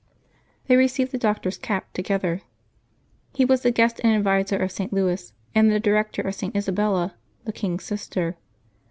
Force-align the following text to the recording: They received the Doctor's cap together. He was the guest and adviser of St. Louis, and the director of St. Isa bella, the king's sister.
They 0.65 0.77
received 0.77 1.11
the 1.11 1.19
Doctor's 1.19 1.59
cap 1.59 1.93
together. 1.93 2.41
He 3.35 3.45
was 3.45 3.61
the 3.61 3.69
guest 3.69 4.01
and 4.03 4.15
adviser 4.15 4.57
of 4.57 4.71
St. 4.71 4.91
Louis, 4.91 5.31
and 5.53 5.69
the 5.69 5.79
director 5.79 6.23
of 6.23 6.33
St. 6.33 6.55
Isa 6.55 6.71
bella, 6.71 7.13
the 7.45 7.53
king's 7.53 7.83
sister. 7.83 8.35